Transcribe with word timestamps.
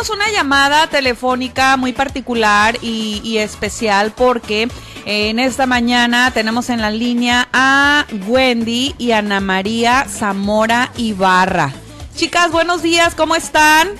tenemos 0.00 0.16
una 0.16 0.32
llamada 0.32 0.86
telefónica 0.86 1.76
muy 1.76 1.92
particular 1.92 2.78
y, 2.80 3.20
y 3.22 3.36
especial 3.36 4.12
porque 4.16 4.66
en 5.04 5.38
esta 5.38 5.66
mañana 5.66 6.30
tenemos 6.30 6.70
en 6.70 6.80
la 6.80 6.90
línea 6.90 7.48
a 7.52 8.06
Wendy 8.26 8.94
y 8.96 9.12
Ana 9.12 9.40
María 9.40 10.06
Zamora 10.08 10.90
Ibarra. 10.96 11.74
Chicas, 12.16 12.50
buenos 12.50 12.82
días, 12.82 13.14
¿cómo 13.14 13.36
están? 13.36 13.90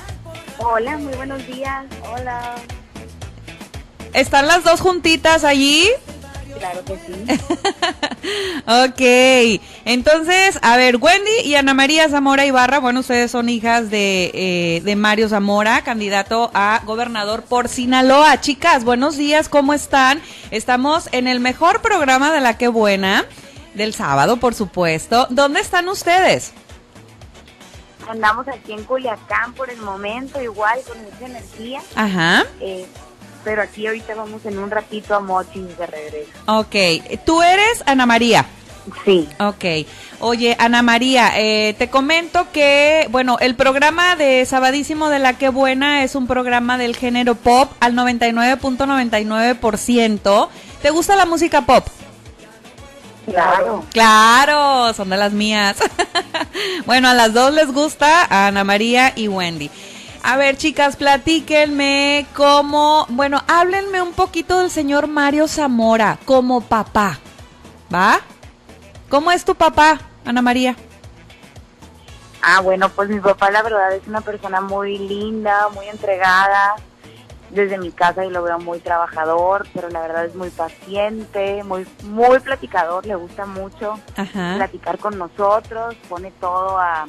Hola, 0.56 0.96
muy 0.96 1.12
buenos 1.16 1.46
días. 1.46 1.84
Hola. 2.10 2.54
¿Están 4.14 4.46
las 4.46 4.64
dos 4.64 4.80
juntitas 4.80 5.44
allí? 5.44 5.86
Claro 6.60 6.84
que 6.84 6.94
sí. 6.98 7.14
ok, 9.58 9.62
entonces, 9.86 10.58
a 10.60 10.76
ver, 10.76 10.98
Wendy 10.98 11.40
y 11.42 11.54
Ana 11.54 11.72
María 11.72 12.06
Zamora 12.10 12.44
Ibarra, 12.44 12.80
bueno, 12.80 13.00
ustedes 13.00 13.30
son 13.30 13.48
hijas 13.48 13.88
de, 13.88 14.30
eh, 14.34 14.82
de 14.84 14.94
Mario 14.94 15.30
Zamora, 15.30 15.80
candidato 15.80 16.50
a 16.52 16.82
gobernador 16.84 17.44
por 17.44 17.70
Sinaloa. 17.70 18.42
Chicas, 18.42 18.84
buenos 18.84 19.16
días, 19.16 19.48
¿cómo 19.48 19.72
están? 19.72 20.20
Estamos 20.50 21.08
en 21.12 21.28
el 21.28 21.40
mejor 21.40 21.80
programa 21.80 22.30
de 22.30 22.42
La 22.42 22.58
Que 22.58 22.68
Buena, 22.68 23.24
del 23.72 23.94
sábado, 23.94 24.36
por 24.36 24.54
supuesto. 24.54 25.28
¿Dónde 25.30 25.60
están 25.60 25.88
ustedes? 25.88 26.52
Andamos 28.06 28.46
aquí 28.48 28.72
en 28.72 28.84
Culiacán 28.84 29.54
por 29.54 29.70
el 29.70 29.80
momento, 29.80 30.42
igual 30.42 30.78
con 30.86 31.00
mucha 31.04 31.24
energía. 31.24 31.80
Ajá. 31.94 32.44
Eh, 32.60 32.86
pero 33.44 33.62
aquí 33.62 33.86
ahorita 33.86 34.14
vamos 34.14 34.44
en 34.44 34.58
un 34.58 34.70
ratito 34.70 35.14
a 35.14 35.20
Mochis 35.20 35.78
de 35.78 35.86
regreso. 35.86 36.30
Ok, 36.46 36.74
tú 37.24 37.42
eres 37.42 37.82
Ana 37.86 38.06
María. 38.06 38.46
Sí. 39.04 39.28
Ok. 39.38 39.64
Oye, 40.20 40.56
Ana 40.58 40.82
María, 40.82 41.32
eh, 41.36 41.74
te 41.78 41.88
comento 41.88 42.48
que, 42.52 43.06
bueno, 43.10 43.38
el 43.40 43.54
programa 43.54 44.16
de 44.16 44.44
Sabadísimo 44.44 45.08
de 45.08 45.18
La 45.18 45.38
Que 45.38 45.48
Buena 45.48 46.04
es 46.04 46.14
un 46.14 46.26
programa 46.26 46.76
del 46.76 46.94
género 46.96 47.34
pop 47.34 47.72
al 47.80 47.94
99.99%. 47.94 50.48
¿Te 50.82 50.90
gusta 50.90 51.16
la 51.16 51.24
música 51.26 51.62
pop? 51.62 51.86
Claro. 53.26 53.84
Claro, 53.92 54.94
son 54.94 55.10
de 55.10 55.16
las 55.16 55.32
mías. 55.32 55.76
bueno, 56.86 57.08
a 57.08 57.14
las 57.14 57.32
dos 57.32 57.54
les 57.54 57.72
gusta, 57.72 58.24
a 58.24 58.48
Ana 58.48 58.64
María 58.64 59.12
y 59.14 59.28
Wendy. 59.28 59.70
A 60.22 60.36
ver, 60.36 60.56
chicas, 60.56 60.96
platíquenme 60.96 62.26
cómo, 62.36 63.06
bueno, 63.08 63.42
háblenme 63.48 64.02
un 64.02 64.12
poquito 64.12 64.60
del 64.60 64.70
señor 64.70 65.06
Mario 65.06 65.48
Zamora 65.48 66.18
como 66.26 66.60
papá, 66.60 67.18
¿va? 67.92 68.20
¿Cómo 69.08 69.32
es 69.32 69.44
tu 69.44 69.54
papá, 69.54 69.98
Ana 70.24 70.42
María? 70.42 70.76
Ah, 72.42 72.60
bueno, 72.60 72.88
pues 72.90 73.08
mi 73.08 73.18
papá 73.18 73.50
la 73.50 73.62
verdad 73.62 73.94
es 73.94 74.06
una 74.06 74.20
persona 74.20 74.60
muy 74.60 74.98
linda, 74.98 75.68
muy 75.74 75.86
entregada. 75.88 76.76
Desde 77.50 77.78
mi 77.78 77.90
casa 77.90 78.24
y 78.24 78.30
lo 78.30 78.44
veo 78.44 78.60
muy 78.60 78.78
trabajador, 78.78 79.66
pero 79.74 79.88
la 79.88 80.00
verdad 80.00 80.24
es 80.24 80.36
muy 80.36 80.50
paciente, 80.50 81.64
muy 81.64 81.84
muy 82.04 82.38
platicador, 82.38 83.04
le 83.04 83.16
gusta 83.16 83.44
mucho 83.44 83.98
Ajá. 84.16 84.54
platicar 84.54 84.98
con 84.98 85.18
nosotros, 85.18 85.96
pone 86.08 86.30
todo 86.40 86.78
a 86.78 87.06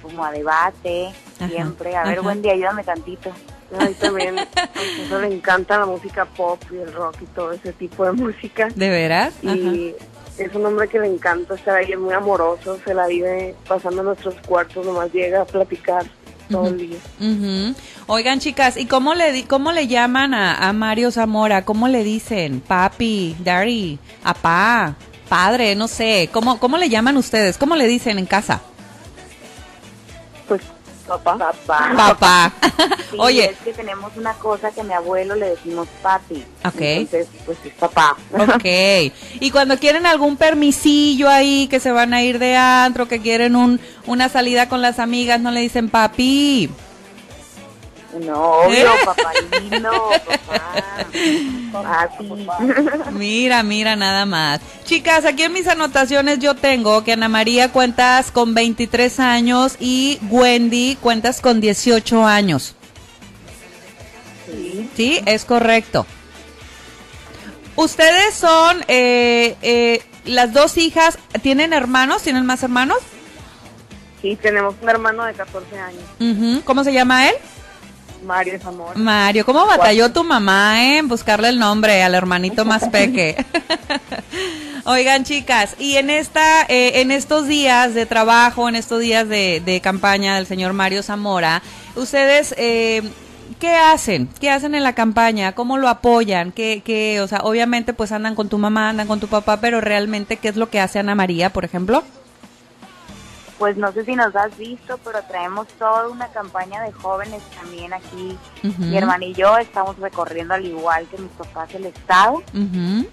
como 0.00 0.24
a 0.24 0.32
debate, 0.32 1.12
siempre. 1.48 1.96
A 1.96 2.04
ver, 2.04 2.18
ajá. 2.18 2.28
Wendy, 2.28 2.50
ayúdame 2.50 2.84
tantito. 2.84 3.30
A 3.78 3.84
mí 3.84 3.94
también, 3.94 4.34
pues, 4.34 4.88
eso 5.06 5.20
le 5.20 5.28
encanta 5.28 5.78
la 5.78 5.86
música 5.86 6.24
pop 6.24 6.60
y 6.72 6.76
el 6.76 6.92
rock 6.92 7.16
y 7.22 7.26
todo 7.26 7.52
ese 7.52 7.72
tipo 7.72 8.04
de 8.04 8.12
música. 8.12 8.68
¿De 8.74 8.88
veras? 8.88 9.32
Ajá. 9.44 9.54
Y 9.54 9.94
es 10.38 10.54
un 10.54 10.66
hombre 10.66 10.88
que 10.88 10.98
le 10.98 11.06
encanta 11.06 11.54
estar 11.54 11.76
ahí, 11.76 11.92
es 11.92 11.98
muy 11.98 12.12
amoroso, 12.14 12.78
se 12.84 12.94
la 12.94 13.06
vive 13.06 13.54
pasando 13.68 14.00
en 14.00 14.06
nuestros 14.06 14.34
cuartos, 14.46 14.84
nomás 14.84 15.12
llega 15.12 15.42
a 15.42 15.44
platicar 15.44 16.04
todo 16.50 16.66
el 16.66 16.78
día. 16.78 16.98
Ujú. 17.20 17.74
Oigan, 18.08 18.40
chicas, 18.40 18.76
¿y 18.76 18.86
cómo 18.86 19.14
le, 19.14 19.30
di- 19.32 19.44
cómo 19.44 19.70
le 19.70 19.86
llaman 19.86 20.34
a, 20.34 20.68
a 20.68 20.72
Mario 20.72 21.12
Zamora? 21.12 21.64
¿Cómo 21.64 21.86
le 21.86 22.02
dicen? 22.02 22.60
Papi, 22.60 23.36
daddy, 23.38 24.00
apá, 24.24 24.96
padre, 25.28 25.76
no 25.76 25.86
sé. 25.86 26.28
¿Cómo, 26.32 26.58
¿Cómo 26.58 26.76
le 26.76 26.88
llaman 26.88 27.16
ustedes? 27.18 27.56
¿Cómo 27.56 27.76
le 27.76 27.86
dicen 27.86 28.18
en 28.18 28.26
casa? 28.26 28.62
Pues, 30.48 30.62
papá. 31.00 31.36
Papá. 31.38 31.92
Papá. 31.96 32.52
Sí, 33.10 33.16
Oye, 33.18 33.46
es 33.46 33.58
que 33.58 33.72
tenemos 33.72 34.16
una 34.16 34.34
cosa 34.34 34.70
que 34.70 34.82
a 34.82 34.84
mi 34.84 34.92
abuelo 34.92 35.34
le 35.34 35.50
decimos 35.50 35.88
papi. 36.00 36.44
Ok. 36.64 36.80
Entonces, 36.80 37.26
pues 37.44 37.58
es 37.64 37.72
papá. 37.72 38.16
ok. 38.32 39.12
Y 39.40 39.50
cuando 39.50 39.78
quieren 39.78 40.06
algún 40.06 40.36
permisillo 40.36 41.28
ahí, 41.28 41.66
que 41.66 41.80
se 41.80 41.90
van 41.90 42.14
a 42.14 42.22
ir 42.22 42.38
de 42.38 42.56
antro, 42.56 43.08
que 43.08 43.20
quieren 43.20 43.56
un, 43.56 43.80
una 44.06 44.28
salida 44.28 44.68
con 44.68 44.80
las 44.80 45.00
amigas, 45.00 45.40
no 45.40 45.50
le 45.50 45.60
dicen 45.60 45.88
papi. 45.88 46.70
No, 48.18 48.42
obvio, 48.42 48.92
¿Eh? 48.92 48.98
papá 49.04 49.32
lindo, 49.60 50.10
papá. 50.26 51.06
Papi. 51.72 52.24
Mira, 53.12 53.62
mira, 53.62 53.94
nada 53.94 54.26
más. 54.26 54.60
Chicas, 54.84 55.24
aquí 55.24 55.44
en 55.44 55.52
mis 55.52 55.68
anotaciones 55.68 56.40
yo 56.40 56.54
tengo 56.56 57.04
que 57.04 57.12
Ana 57.12 57.28
María 57.28 57.70
cuentas 57.70 58.32
con 58.32 58.54
23 58.54 59.20
años 59.20 59.76
y 59.78 60.18
Wendy 60.28 60.96
cuentas 61.00 61.40
con 61.40 61.60
18 61.60 62.26
años. 62.26 62.74
Sí. 64.46 64.90
Sí, 64.96 65.20
es 65.26 65.44
correcto. 65.44 66.04
Ustedes 67.76 68.34
son 68.34 68.84
eh, 68.88 69.56
eh, 69.62 70.02
las 70.24 70.52
dos 70.52 70.76
hijas, 70.76 71.18
¿tienen 71.42 71.72
hermanos? 71.72 72.22
¿Tienen 72.22 72.44
más 72.44 72.62
hermanos? 72.64 72.98
Sí, 74.20 74.36
tenemos 74.36 74.74
un 74.82 74.88
hermano 74.88 75.24
de 75.24 75.32
14 75.32 75.78
años, 75.78 76.02
Ujú. 76.18 76.62
¿Cómo 76.64 76.84
se 76.84 76.92
llama 76.92 77.28
él? 77.30 77.34
Mario 78.22 78.58
Zamora. 78.60 78.94
Mario, 78.96 79.44
¿cómo 79.44 79.66
batalló 79.66 80.12
tu 80.12 80.24
mamá 80.24 80.82
eh, 80.84 80.98
en 80.98 81.08
buscarle 81.08 81.48
el 81.48 81.58
nombre 81.58 82.02
al 82.02 82.14
hermanito 82.14 82.64
más 82.64 82.88
peque? 82.92 83.44
Oigan, 84.84 85.24
chicas, 85.24 85.76
y 85.78 85.96
en 85.96 86.10
esta, 86.10 86.62
eh, 86.68 87.00
en 87.00 87.10
estos 87.10 87.46
días 87.46 87.94
de 87.94 88.06
trabajo, 88.06 88.68
en 88.68 88.76
estos 88.76 89.00
días 89.00 89.28
de, 89.28 89.62
de 89.64 89.80
campaña 89.80 90.36
del 90.36 90.46
señor 90.46 90.72
Mario 90.72 91.02
Zamora, 91.02 91.62
ustedes, 91.96 92.54
eh, 92.56 93.02
¿qué 93.58 93.74
hacen? 93.74 94.28
¿Qué 94.40 94.50
hacen 94.50 94.74
en 94.74 94.82
la 94.82 94.94
campaña? 94.94 95.52
¿Cómo 95.52 95.76
lo 95.76 95.88
apoyan? 95.88 96.50
¿Qué, 96.50 96.82
qué, 96.84 97.20
o 97.20 97.28
sea, 97.28 97.40
obviamente 97.42 97.92
pues 97.92 98.10
andan 98.12 98.34
con 98.34 98.48
tu 98.48 98.58
mamá, 98.58 98.88
andan 98.88 99.06
con 99.06 99.20
tu 99.20 99.28
papá, 99.28 99.60
pero 99.60 99.80
realmente, 99.80 100.38
¿qué 100.38 100.48
es 100.48 100.56
lo 100.56 100.70
que 100.70 100.80
hace 100.80 100.98
Ana 100.98 101.14
María, 101.14 101.50
por 101.50 101.64
ejemplo? 101.64 102.02
Pues 103.60 103.76
no 103.76 103.92
sé 103.92 104.06
si 104.06 104.16
nos 104.16 104.34
has 104.34 104.56
visto, 104.56 104.98
pero 105.04 105.22
traemos 105.28 105.68
toda 105.78 106.08
una 106.08 106.28
campaña 106.28 106.80
de 106.82 106.92
jóvenes 106.92 107.42
también 107.60 107.92
aquí. 107.92 108.38
Mi 108.78 108.96
hermana 108.96 109.26
y 109.26 109.34
yo 109.34 109.58
estamos 109.58 109.98
recorriendo 109.98 110.54
al 110.54 110.64
igual 110.64 111.06
que 111.08 111.18
mis 111.18 111.30
papás 111.32 111.68
el 111.74 111.84
estado. 111.84 112.42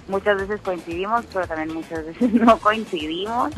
Muchas 0.08 0.38
veces 0.38 0.62
coincidimos, 0.62 1.26
pero 1.34 1.46
también 1.48 1.74
muchas 1.74 2.06
veces 2.06 2.32
no 2.34 2.58
coincidimos. 2.60 3.52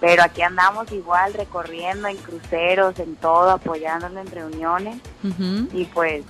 Pero 0.00 0.22
aquí 0.24 0.42
andamos 0.42 0.90
igual 0.90 1.32
recorriendo 1.32 2.08
en 2.08 2.16
cruceros, 2.16 2.98
en 2.98 3.14
todo, 3.14 3.52
apoyándolo 3.52 4.18
en 4.18 4.26
reuniones 4.26 4.96
y 5.72 5.84
pues 5.84 6.24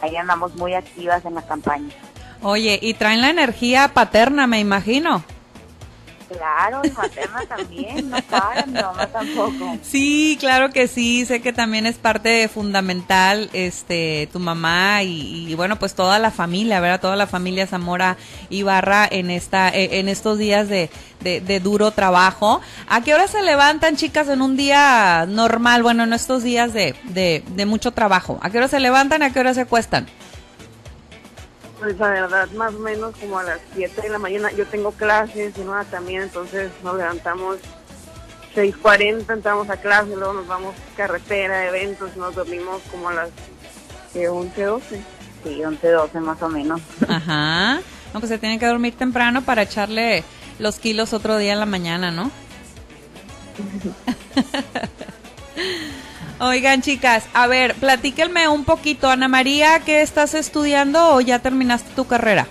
ahí 0.00 0.16
andamos 0.16 0.56
muy 0.56 0.72
activas 0.72 1.26
en 1.26 1.34
la 1.34 1.42
campaña. 1.42 1.92
Oye, 2.40 2.78
y 2.80 2.94
traen 2.94 3.20
la 3.20 3.28
energía 3.28 3.88
paterna, 3.92 4.46
me 4.46 4.60
imagino. 4.60 5.22
Claro, 6.36 6.82
y 6.84 6.90
materna 6.90 7.44
también, 7.46 8.08
no 8.08 8.22
para, 8.22 8.64
mi 8.64 8.74
mamá 8.74 9.06
tampoco. 9.08 9.78
Sí, 9.82 10.36
claro 10.38 10.70
que 10.70 10.86
sí, 10.86 11.26
sé 11.26 11.42
que 11.42 11.52
también 11.52 11.86
es 11.86 11.96
parte 11.96 12.46
fundamental, 12.46 13.50
este, 13.52 14.28
tu 14.32 14.38
mamá 14.38 15.02
y, 15.02 15.52
bueno, 15.56 15.76
pues 15.76 15.94
toda 15.94 16.20
la 16.20 16.30
familia, 16.30 16.78
¿verdad? 16.78 17.00
Toda 17.00 17.16
la 17.16 17.26
familia 17.26 17.66
Zamora 17.66 18.16
Ibarra 18.48 19.08
en 19.10 19.30
esta, 19.30 19.70
eh, 19.70 19.98
en 19.98 20.08
estos 20.08 20.38
días 20.38 20.68
de, 20.68 20.88
de, 21.20 21.60
duro 21.60 21.90
trabajo. 21.90 22.60
¿A 22.88 23.00
qué 23.02 23.12
hora 23.12 23.26
se 23.26 23.42
levantan, 23.42 23.96
chicas, 23.96 24.28
en 24.28 24.40
un 24.40 24.56
día 24.56 25.26
normal? 25.28 25.82
Bueno, 25.82 26.04
en 26.04 26.12
estos 26.12 26.44
días 26.44 26.72
de, 26.72 26.94
de, 27.08 27.66
mucho 27.66 27.90
trabajo. 27.90 28.38
¿A 28.42 28.50
qué 28.50 28.58
hora 28.58 28.68
se 28.68 28.78
levantan 28.78 29.22
a 29.22 29.32
qué 29.32 29.40
hora 29.40 29.52
se 29.52 29.66
cuestan? 29.66 30.06
Pues 31.80 31.98
la 31.98 32.10
verdad, 32.10 32.48
más 32.50 32.74
o 32.74 32.78
menos 32.78 33.16
como 33.16 33.38
a 33.38 33.42
las 33.42 33.58
7 33.74 34.02
de 34.02 34.08
la 34.10 34.18
mañana. 34.18 34.52
Yo 34.52 34.66
tengo 34.66 34.92
clases 34.92 35.56
y 35.56 35.60
una 35.62 35.84
también, 35.84 36.22
entonces 36.22 36.70
nos 36.84 36.96
levantamos 36.96 37.56
6.40, 38.54 39.32
entramos 39.32 39.70
a 39.70 39.78
clase, 39.78 40.14
luego 40.14 40.34
nos 40.34 40.46
vamos 40.46 40.74
carretera, 40.96 41.66
eventos, 41.66 42.16
nos 42.16 42.34
dormimos 42.34 42.82
como 42.90 43.08
a 43.08 43.14
las 43.14 43.30
eh, 44.14 44.28
11, 44.28 44.62
12. 44.62 45.02
Sí, 45.42 45.64
11, 45.64 45.88
12 45.88 46.20
más 46.20 46.42
o 46.42 46.48
menos. 46.50 46.82
Ajá. 47.08 47.80
No, 48.12 48.20
pues 48.20 48.28
se 48.28 48.38
tienen 48.38 48.58
que 48.58 48.66
dormir 48.66 48.94
temprano 48.94 49.42
para 49.42 49.62
echarle 49.62 50.22
los 50.58 50.78
kilos 50.78 51.14
otro 51.14 51.38
día 51.38 51.54
en 51.54 51.60
la 51.60 51.66
mañana, 51.66 52.10
¿no? 52.10 52.30
Oigan, 56.40 56.80
chicas, 56.80 57.26
a 57.34 57.46
ver, 57.46 57.74
platíquenme 57.74 58.48
un 58.48 58.64
poquito. 58.64 59.10
Ana 59.10 59.28
María, 59.28 59.80
¿qué 59.80 60.00
estás 60.00 60.32
estudiando 60.34 61.14
o 61.14 61.20
ya 61.20 61.38
terminaste 61.40 61.90
tu 61.94 62.06
carrera? 62.06 62.46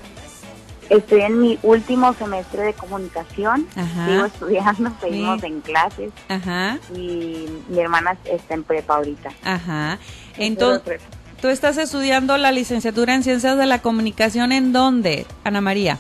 Estoy 0.90 1.22
en 1.22 1.40
mi 1.42 1.60
último 1.64 2.14
semestre 2.14 2.64
de 2.64 2.74
comunicación, 2.74 3.68
Ajá. 3.76 4.06
sigo 4.08 4.26
estudiando, 4.26 4.92
seguimos 5.02 5.42
Sí. 5.42 5.48
en 5.48 5.62
clases 5.62 6.12
Ajá, 6.28 6.78
y 6.96 7.46
mi 7.68 7.80
hermana 7.80 8.18
está 8.26 8.54
en 8.56 8.64
prepa 8.64 8.96
ahorita. 8.96 9.30
ajá. 9.44 10.00
Entonces, 10.38 11.02
tú 11.42 11.48
estás 11.48 11.78
estudiando 11.78 12.38
la 12.38 12.52
licenciatura 12.52 13.14
en 13.14 13.24
Ciencias 13.24 13.58
de 13.58 13.66
la 13.68 13.80
Comunicación, 13.84 14.52
¿en 14.52 14.72
dónde, 14.72 15.26
Ana 15.44 15.62
María? 15.62 15.98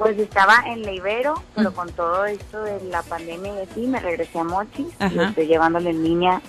Pues 0.00 0.18
estaba 0.18 0.62
en 0.66 0.82
la 0.82 0.92
Ibero, 0.92 1.34
pero 1.54 1.74
con 1.74 1.92
todo 1.92 2.24
esto 2.24 2.62
de 2.62 2.80
la 2.84 3.02
pandemia 3.02 3.52
y 3.54 3.70
así, 3.70 3.80
me 3.86 4.00
regresé 4.00 4.38
a 4.38 4.44
Mochis 4.44 4.86
y 4.98 5.04
Ajá. 5.04 5.28
estoy 5.28 5.46
llevándole 5.46 5.90
en 5.90 6.02
línea 6.02 6.40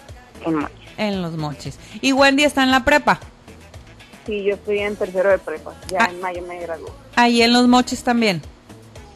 en 0.45 0.55
Mochis. 0.55 0.77
En 0.97 1.21
Los 1.21 1.33
Mochis. 1.35 1.77
Y 1.99 2.13
Wendy 2.13 2.45
está 2.45 2.63
en 2.63 2.71
la 2.71 2.85
prepa. 2.85 3.19
Sí, 4.25 4.41
yo 4.45 4.53
estoy 4.55 4.79
en 4.79 4.95
tercero 4.95 5.29
de 5.31 5.37
prepa. 5.37 5.73
Ya 5.89 5.97
Ah. 6.05 6.09
en 6.09 6.21
mayo 6.21 6.41
me 6.47 6.61
graduó. 6.61 6.95
Ahí 7.17 7.41
en 7.41 7.51
Los 7.51 7.67
Mochis 7.67 8.03
también. 8.05 8.41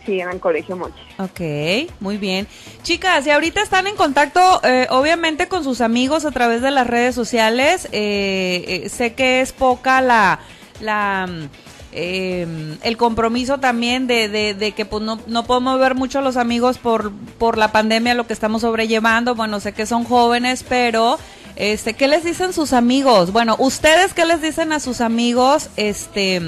Sí, 0.05 0.19
en 0.19 0.29
el 0.29 0.39
colegio 0.41 0.75
Mochi. 0.75 0.99
Ok, 1.17 1.89
muy 2.01 2.17
bien. 2.17 2.45
Chicas, 2.83 3.25
y 3.25 3.31
ahorita 3.31 3.61
están 3.61 3.87
en 3.87 3.95
contacto, 3.95 4.59
eh, 4.65 4.85
obviamente, 4.89 5.47
con 5.47 5.63
sus 5.63 5.79
amigos 5.79 6.25
a 6.25 6.31
través 6.31 6.61
de 6.61 6.71
las 6.71 6.85
redes 6.87 7.15
sociales. 7.15 7.87
Eh, 7.93 8.81
eh, 8.83 8.89
sé 8.89 9.13
que 9.13 9.39
es 9.39 9.53
poca 9.53 10.01
la, 10.01 10.39
la, 10.81 11.25
mm, 11.27 11.49
eh, 11.97 12.77
el 12.83 12.97
compromiso 12.97 13.57
también 13.57 14.05
de, 14.05 14.27
de, 14.27 14.71
que 14.73 14.85
pues 14.85 15.01
no, 15.01 15.17
no 15.27 15.45
podemos 15.45 15.79
ver 15.79 15.95
mucho 15.95 16.19
a 16.19 16.21
los 16.21 16.35
amigos 16.35 16.77
por, 16.77 17.13
por 17.39 17.57
la 17.57 17.71
pandemia, 17.71 18.13
lo 18.13 18.27
que 18.27 18.33
estamos 18.33 18.63
sobrellevando. 18.63 19.33
Bueno, 19.33 19.61
sé 19.61 19.71
que 19.71 19.85
son 19.85 20.03
jóvenes, 20.03 20.65
pero 20.67 21.17
este, 21.55 21.93
¿qué 21.93 22.09
les 22.09 22.25
dicen 22.25 22.51
sus 22.51 22.73
amigos? 22.73 23.31
Bueno, 23.31 23.55
ustedes 23.59 24.13
qué 24.13 24.25
les 24.25 24.41
dicen 24.41 24.73
a 24.73 24.81
sus 24.81 24.99
amigos, 24.99 25.69
este 25.77 26.41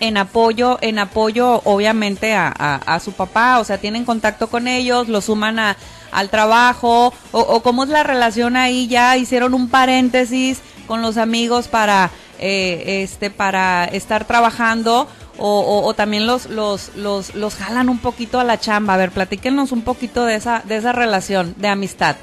en 0.00 0.16
apoyo, 0.16 0.78
en 0.80 0.98
apoyo 0.98 1.60
obviamente 1.64 2.34
a, 2.34 2.48
a, 2.48 2.98
su 2.98 3.12
papá, 3.12 3.60
o 3.60 3.64
sea, 3.64 3.78
tienen 3.78 4.04
contacto 4.04 4.48
con 4.48 4.66
ellos, 4.66 5.08
lo 5.08 5.20
suman 5.20 5.60
a, 5.60 5.76
al 6.10 6.30
trabajo, 6.30 7.12
o 7.30 7.62
cómo 7.62 7.84
es 7.84 7.90
la 7.90 8.02
relación 8.02 8.56
ahí, 8.56 8.88
ya 8.88 9.16
hicieron 9.16 9.54
un 9.54 9.68
paréntesis 9.68 10.60
con 10.86 11.02
los 11.02 11.16
amigos 11.16 11.68
para, 11.68 12.10
eh, 12.38 13.02
este, 13.02 13.30
para 13.30 13.84
estar 13.84 14.24
trabajando, 14.26 15.08
o, 15.38 15.60
o, 15.60 15.86
o 15.86 15.94
también 15.94 16.26
los, 16.26 16.46
los, 16.46 16.94
los, 16.96 17.34
los 17.34 17.54
jalan 17.54 17.88
un 17.88 17.98
poquito 17.98 18.40
a 18.40 18.44
la 18.44 18.58
chamba, 18.58 18.94
a 18.94 18.96
ver, 18.96 19.10
platíquenos 19.10 19.72
un 19.72 19.82
poquito 19.82 20.24
de 20.24 20.34
esa, 20.34 20.62
de 20.64 20.76
esa 20.76 20.92
relación 20.92 21.54
de 21.58 21.68
amistad. 21.68 22.16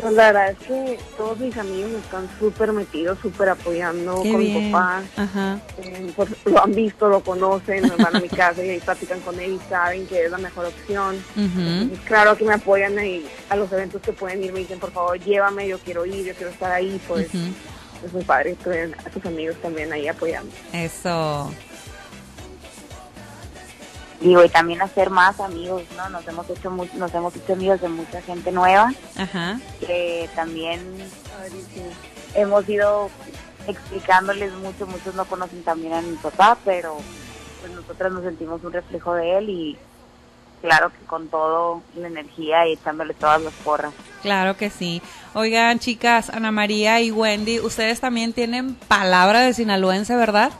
Pues 0.00 0.14
la 0.14 0.32
verdad 0.32 0.50
es 0.52 0.58
que 0.66 0.98
todos 1.18 1.38
mis 1.40 1.54
amigos 1.58 1.90
están 1.92 2.26
súper 2.38 2.72
metidos, 2.72 3.18
súper 3.20 3.50
apoyando 3.50 4.22
Qué 4.22 4.30
con 4.32 4.40
bien. 4.40 4.66
mi 4.66 4.72
papá. 4.72 5.02
Ajá. 5.16 5.58
Eh, 5.76 6.10
pues, 6.16 6.30
lo 6.46 6.62
han 6.64 6.74
visto, 6.74 7.06
lo 7.08 7.20
conocen, 7.20 7.82
me 7.82 8.02
van 8.02 8.16
a 8.16 8.20
mi 8.20 8.28
casa 8.28 8.64
y 8.64 8.70
ahí 8.70 8.80
platican 8.80 9.20
con 9.20 9.38
él 9.38 9.54
y 9.54 9.68
saben 9.68 10.06
que 10.06 10.24
es 10.24 10.30
la 10.30 10.38
mejor 10.38 10.66
opción. 10.66 11.22
Entonces, 11.36 11.98
claro 12.06 12.34
que 12.34 12.44
me 12.44 12.54
apoyan 12.54 13.04
y 13.04 13.26
a 13.50 13.56
los 13.56 13.70
eventos 13.72 14.00
que 14.00 14.12
pueden 14.12 14.42
ir 14.42 14.52
me 14.54 14.60
dicen, 14.60 14.78
por 14.78 14.90
favor, 14.90 15.18
llévame, 15.18 15.68
yo 15.68 15.78
quiero 15.80 16.06
ir, 16.06 16.24
yo 16.24 16.34
quiero 16.34 16.50
estar 16.50 16.72
ahí. 16.72 16.98
Pues. 17.06 17.28
Es 18.04 18.12
muy 18.12 18.24
padre 18.24 18.56
a 19.04 19.10
tus 19.10 19.26
amigos 19.26 19.56
también 19.62 19.92
ahí 19.92 20.08
apoyando. 20.08 20.50
Eso. 20.72 21.52
Digo, 24.20 24.44
y 24.44 24.48
también 24.50 24.82
hacer 24.82 25.08
más 25.08 25.40
amigos, 25.40 25.82
¿no? 25.96 26.10
Nos 26.10 26.28
hemos 26.28 26.48
hecho 26.50 26.70
mu- 26.70 26.86
nos 26.94 27.14
hemos 27.14 27.34
hecho 27.36 27.54
amigos 27.54 27.80
de 27.80 27.88
mucha 27.88 28.20
gente 28.20 28.52
nueva, 28.52 28.92
Ajá. 29.16 29.58
que 29.80 30.28
también 30.34 30.80
hemos 32.34 32.68
ido 32.68 33.08
explicándoles 33.66 34.52
mucho, 34.54 34.86
muchos 34.86 35.14
no 35.14 35.24
conocen 35.24 35.62
también 35.62 35.94
a 35.94 36.02
mi 36.02 36.16
papá, 36.16 36.58
pero 36.66 36.98
pues 37.60 37.72
nosotras 37.72 38.12
nos 38.12 38.22
sentimos 38.24 38.62
un 38.62 38.72
reflejo 38.72 39.14
de 39.14 39.38
él 39.38 39.48
y 39.48 39.78
claro 40.60 40.90
que 40.90 41.04
con 41.06 41.28
todo 41.28 41.82
la 41.96 42.08
energía 42.08 42.66
y 42.66 42.74
echándole 42.74 43.14
todas 43.14 43.40
las 43.42 43.52
porras. 43.54 43.92
Claro 44.22 44.56
que 44.56 44.70
sí. 44.70 45.02
Oigan, 45.34 45.78
chicas, 45.78 46.30
Ana 46.30 46.50
María 46.50 47.00
y 47.00 47.10
Wendy, 47.10 47.60
ustedes 47.60 48.00
también 48.00 48.32
tienen 48.32 48.74
palabra 48.74 49.40
de 49.40 49.54
sinaloense, 49.54 50.14
¿verdad? 50.16 50.50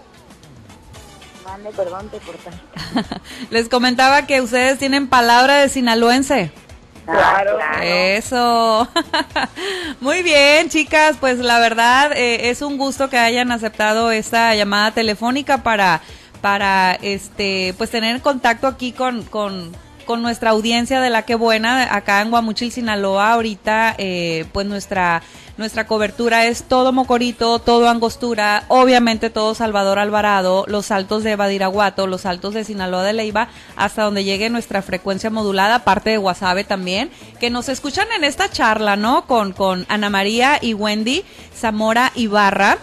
Mande, 1.44 1.70
perdón, 1.70 2.08
te 2.11 2.19
cortaste. 2.19 3.20
Les 3.50 3.69
comentaba 3.69 4.26
que 4.26 4.41
ustedes 4.41 4.79
tienen 4.79 5.08
palabra 5.08 5.56
de 5.56 5.69
sinaloense. 5.69 6.52
Claro. 7.05 7.58
Ah, 7.61 7.85
Eso. 7.85 8.88
Muy 10.00 10.23
bien, 10.23 10.69
chicas. 10.69 11.17
Pues 11.19 11.38
la 11.38 11.58
verdad 11.58 12.12
eh, 12.12 12.50
es 12.50 12.62
un 12.62 12.79
gusto 12.79 13.11
que 13.11 13.19
hayan 13.19 13.50
aceptado 13.50 14.12
esta 14.12 14.55
llamada 14.55 14.93
telefónica 14.93 15.62
para 15.62 16.00
para 16.41 16.94
este 16.94 17.75
pues 17.76 17.91
tener 17.91 18.20
contacto 18.23 18.67
aquí 18.67 18.93
con 18.93 19.23
con 19.25 19.73
con 20.11 20.23
nuestra 20.23 20.51
audiencia 20.51 21.01
de 21.01 21.09
la 21.09 21.23
que 21.23 21.37
buena 21.37 21.95
acá 21.95 22.21
en 22.21 22.31
Guamuchil, 22.31 22.73
Sinaloa. 22.73 23.33
Ahorita 23.33 23.95
eh, 23.97 24.45
pues 24.51 24.67
nuestra 24.67 25.23
nuestra 25.57 25.87
cobertura 25.87 26.47
es 26.47 26.65
todo 26.65 26.93
Mocorito, 26.93 27.61
todo 27.61 27.89
Angostura, 27.89 28.65
obviamente 28.67 29.31
todo 29.31 29.55
Salvador 29.55 30.01
Alvarado, 30.01 30.65
los 30.67 30.91
altos 30.91 31.23
de 31.23 31.37
Badiraguato, 31.37 32.09
los 32.09 32.27
altos 32.27 32.55
de 32.55 32.65
Sinaloa 32.65 33.05
de 33.05 33.12
Leiva, 33.12 33.51
hasta 33.77 34.03
donde 34.03 34.25
llegue 34.25 34.51
nuestra 34.51 34.83
frecuencia 34.83 35.31
modulada, 35.31 35.85
parte 35.85 36.11
de 36.11 36.17
Guasave 36.17 36.65
también, 36.65 37.12
que 37.39 37.51
nos 37.51 37.69
escuchan 37.69 38.09
en 38.17 38.25
esta 38.25 38.51
charla, 38.51 38.97
¿no? 38.97 39.29
Con, 39.29 39.53
con 39.53 39.87
Ana 39.89 40.11
María 40.11 40.59
y 40.61 40.75
Wendy 40.75 41.25
Zamora 41.55 42.11
Ibarra. 42.17 42.79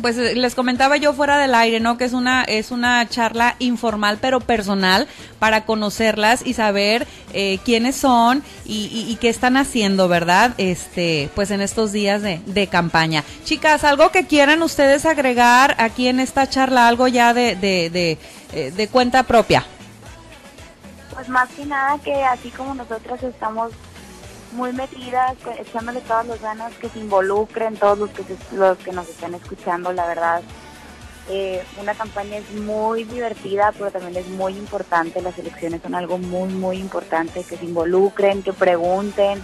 Pues 0.00 0.16
eh, 0.18 0.34
les 0.34 0.54
comentaba 0.54 0.96
yo 0.96 1.12
fuera 1.12 1.38
del 1.38 1.54
aire, 1.54 1.80
¿no? 1.80 1.98
Que 1.98 2.04
es 2.04 2.12
una 2.12 2.42
es 2.44 2.70
una 2.70 3.08
charla 3.08 3.56
informal 3.58 4.18
pero 4.20 4.40
personal 4.40 5.08
para 5.38 5.64
conocerlas 5.64 6.46
y 6.46 6.54
saber 6.54 7.06
eh, 7.32 7.58
quiénes 7.64 7.96
son 7.96 8.42
y, 8.64 9.16
qué 9.20 9.28
están 9.28 9.56
haciendo, 9.56 10.08
¿verdad? 10.08 10.52
Este, 10.58 11.30
pues 11.34 11.50
en 11.50 11.60
estos 11.60 11.92
días 11.92 12.22
de, 12.22 12.40
de 12.46 12.66
campaña. 12.68 13.24
Chicas, 13.44 13.84
algo 13.84 14.10
que 14.10 14.26
quieran 14.26 14.62
ustedes 14.62 15.06
agregar 15.06 15.76
aquí 15.78 16.08
en 16.08 16.20
esta 16.20 16.48
charla, 16.48 16.88
algo 16.88 17.08
ya 17.08 17.34
de 17.34 17.56
de, 17.56 17.90
de, 17.90 18.18
eh, 18.52 18.72
de 18.74 18.88
cuenta 18.88 19.22
propia. 19.24 19.64
Pues 21.14 21.28
más 21.28 21.48
que 21.50 21.66
nada 21.66 21.98
que 21.98 22.14
así 22.24 22.50
como 22.50 22.74
nosotras 22.74 23.22
estamos 23.22 23.72
muy 24.52 24.72
metidas, 24.72 25.36
echándole 25.58 26.00
todas 26.00 26.26
las 26.26 26.40
ganas, 26.40 26.72
que 26.74 26.88
se 26.88 26.98
involucren 26.98 27.76
todos 27.76 27.98
los 27.98 28.10
que, 28.10 28.22
se- 28.24 28.56
los 28.56 28.78
que 28.78 28.92
nos 28.92 29.08
están 29.08 29.34
escuchando, 29.34 29.92
la 29.92 30.06
verdad. 30.06 30.42
Eh, 31.28 31.62
una 31.80 31.94
campaña 31.94 32.38
es 32.38 32.50
muy 32.52 33.04
divertida, 33.04 33.72
pero 33.78 33.90
también 33.92 34.16
es 34.16 34.26
muy 34.28 34.56
importante. 34.56 35.22
Las 35.22 35.38
elecciones 35.38 35.80
son 35.82 35.94
algo 35.94 36.18
muy, 36.18 36.48
muy 36.52 36.76
importante. 36.78 37.44
Que 37.44 37.56
se 37.56 37.64
involucren, 37.64 38.42
que 38.42 38.52
pregunten, 38.52 39.40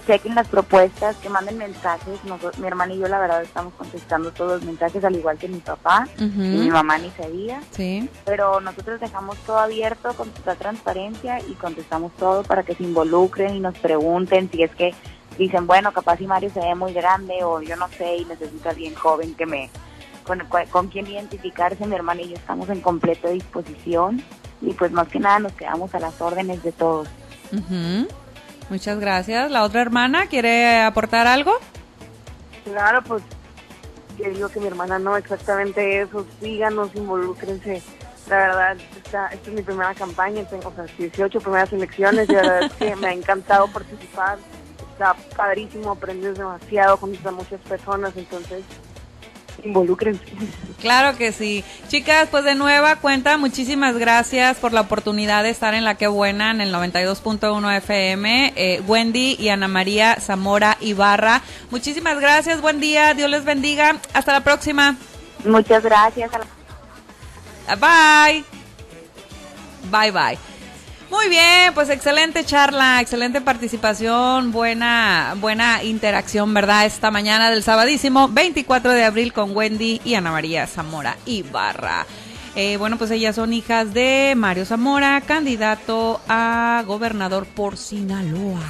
que 0.00 0.06
chequen 0.06 0.34
las 0.34 0.48
propuestas, 0.48 1.16
que 1.16 1.28
manden 1.28 1.56
mensajes. 1.58 2.22
Nosotros, 2.24 2.58
mi 2.58 2.66
hermana 2.66 2.94
y 2.94 2.98
yo, 2.98 3.06
la 3.08 3.20
verdad, 3.20 3.42
estamos 3.42 3.72
contestando 3.74 4.32
todos 4.32 4.54
los 4.54 4.62
mensajes, 4.64 5.04
al 5.04 5.14
igual 5.14 5.38
que 5.38 5.48
mi 5.48 5.60
papá 5.60 6.08
y 6.18 6.24
mi 6.24 6.70
mamá 6.70 6.98
ni 6.98 7.10
sabía 7.10 7.60
Sí. 7.70 8.08
pero 8.24 8.60
nosotros 8.60 9.00
dejamos 9.00 9.36
todo 9.46 9.58
abierto 9.58 10.12
con 10.14 10.30
toda 10.30 10.56
transparencia 10.56 11.38
y 11.40 11.54
contestamos 11.54 12.12
todo 12.16 12.42
para 12.42 12.62
que 12.64 12.74
se 12.74 12.82
involucren 12.82 13.54
y 13.54 13.60
nos 13.60 13.76
pregunten 13.78 14.50
si 14.50 14.62
es 14.62 14.74
que 14.74 14.94
dicen, 15.38 15.66
bueno, 15.66 15.92
capaz 15.92 16.16
si 16.18 16.26
Mario 16.26 16.50
se 16.52 16.60
ve 16.60 16.74
muy 16.74 16.92
grande 16.92 17.44
o 17.44 17.60
yo 17.62 17.76
no 17.76 17.88
sé 17.88 18.16
y 18.16 18.24
necesito 18.24 18.68
a 18.68 18.72
alguien 18.72 18.94
joven 18.94 19.34
que 19.34 19.46
me 19.46 19.70
con, 20.24 20.42
con 20.70 20.88
quien 20.88 21.06
identificarse, 21.06 21.86
mi 21.86 21.94
hermana 21.94 22.22
y 22.22 22.30
yo 22.30 22.36
estamos 22.36 22.68
en 22.70 22.80
completa 22.80 23.28
disposición 23.28 24.22
y 24.60 24.72
pues 24.72 24.90
más 24.90 25.06
que 25.08 25.20
nada 25.20 25.38
nos 25.38 25.52
quedamos 25.52 25.94
a 25.94 26.00
las 26.00 26.20
órdenes 26.20 26.62
de 26.62 26.72
todos. 26.72 27.06
Ujú. 27.52 28.08
Muchas 28.70 28.98
gracias. 28.98 29.50
La 29.50 29.62
otra 29.62 29.82
hermana 29.82 30.26
quiere 30.26 30.82
aportar 30.82 31.26
algo? 31.26 31.52
Claro, 32.64 33.02
pues 33.02 33.22
yo 34.18 34.30
digo 34.30 34.48
que 34.48 34.60
mi 34.60 34.66
hermana 34.66 34.98
no 34.98 35.16
exactamente 35.16 36.00
eso, 36.00 36.26
síganos, 36.40 36.94
involúcrense. 36.94 37.82
La 38.28 38.36
verdad, 38.36 38.76
esta, 38.96 39.28
esta 39.28 39.50
es 39.50 39.54
mi 39.54 39.62
primera 39.62 39.94
campaña, 39.94 40.44
tengo 40.44 40.68
o 40.68 40.74
sea, 40.74 40.86
18 40.96 41.40
primeras 41.40 41.72
elecciones 41.72 42.28
y 42.28 42.32
la 42.32 42.42
verdad 42.42 42.62
es 42.64 42.72
que 42.72 42.96
me 42.96 43.08
ha 43.08 43.12
encantado 43.12 43.68
participar. 43.68 44.38
Está 44.92 45.14
padrísimo, 45.36 45.90
aprendes 45.90 46.38
demasiado, 46.38 46.98
a 47.02 47.30
muchas 47.32 47.60
personas, 47.68 48.12
entonces 48.16 48.62
involúcrense. 49.62 50.24
Claro 50.80 51.16
que 51.16 51.32
sí. 51.32 51.64
Chicas, 51.88 52.28
pues 52.30 52.44
de 52.44 52.54
nueva 52.54 52.96
cuenta, 52.96 53.38
muchísimas 53.38 53.96
gracias 53.96 54.56
por 54.58 54.72
la 54.72 54.82
oportunidad 54.82 55.42
de 55.42 55.50
estar 55.50 55.74
en 55.74 55.84
La 55.84 55.96
Que 55.96 56.08
Buena, 56.08 56.50
en 56.50 56.60
el 56.60 56.72
92.1 56.74 57.76
FM. 57.78 58.52
Eh, 58.56 58.82
Wendy 58.86 59.36
y 59.38 59.48
Ana 59.48 59.68
María 59.68 60.16
Zamora 60.20 60.76
Ibarra. 60.80 61.42
Muchísimas 61.70 62.20
gracias, 62.20 62.60
buen 62.60 62.80
día, 62.80 63.14
Dios 63.14 63.30
les 63.30 63.44
bendiga. 63.44 63.96
Hasta 64.12 64.32
la 64.32 64.40
próxima. 64.40 64.96
Muchas 65.44 65.82
gracias. 65.82 66.30
Bye. 67.80 68.44
Bye, 69.90 70.10
bye. 70.10 70.53
Muy 71.14 71.28
bien, 71.28 71.72
pues 71.74 71.90
excelente 71.90 72.44
charla, 72.44 73.00
excelente 73.00 73.40
participación, 73.40 74.50
buena, 74.50 75.36
buena 75.40 75.84
interacción, 75.84 76.52
¿verdad? 76.52 76.86
Esta 76.86 77.12
mañana 77.12 77.52
del 77.52 77.62
sabadísimo 77.62 78.28
24 78.28 78.90
de 78.90 79.04
abril 79.04 79.32
con 79.32 79.56
Wendy 79.56 80.00
y 80.04 80.14
Ana 80.14 80.32
María 80.32 80.66
Zamora 80.66 81.16
Ibarra. 81.24 82.04
Eh, 82.56 82.78
bueno, 82.78 82.98
pues 82.98 83.12
ellas 83.12 83.36
son 83.36 83.52
hijas 83.52 83.94
de 83.94 84.34
Mario 84.36 84.66
Zamora, 84.66 85.20
candidato 85.20 86.20
a 86.28 86.82
gobernador 86.84 87.46
por 87.46 87.76
Sinaloa. 87.76 88.60